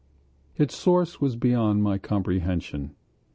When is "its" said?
0.57-0.75